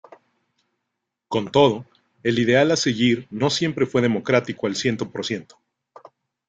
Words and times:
Con 1.27 1.51
todo, 1.51 1.85
el 2.23 2.39
ideal 2.39 2.71
a 2.71 2.75
seguir 2.75 3.27
no 3.29 3.51
siempre 3.51 3.85
fue 3.85 4.01
democrático 4.01 4.65
al 4.65 4.75
ciento 4.75 5.11
por 5.11 5.23
ciento. 5.27 5.59